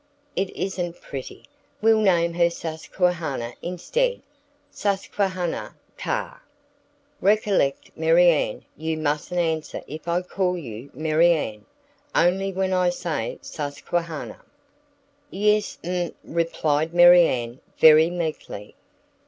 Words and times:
It 0.35 0.49
isn't 0.57 0.99
pretty. 0.99 1.43
We'll 1.79 2.01
name 2.01 2.33
her 2.33 2.49
Susquehanna 2.49 3.53
instead 3.61 4.23
Susquehanna 4.71 5.75
Carr. 5.95 6.41
Recollect, 7.21 7.91
Marianne, 7.95 8.65
you 8.75 8.97
mustn't 8.97 9.39
answer 9.39 9.83
if 9.85 10.07
I 10.07 10.23
call 10.23 10.57
you 10.57 10.89
Marianne 10.95 11.65
only 12.15 12.51
when 12.51 12.73
I 12.73 12.89
say 12.89 13.37
Susquehanna." 13.43 14.41
"Yes'm," 15.29 16.15
replied 16.23 16.95
Marianne, 16.95 17.59
very 17.77 18.09
meekly. 18.09 18.73